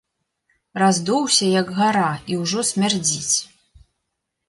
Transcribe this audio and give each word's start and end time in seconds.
Раздуўся, 0.83 1.45
як 1.61 1.67
гара, 1.81 2.09
і 2.33 2.41
ўжо 2.43 2.67
смярдзіць. 2.73 3.37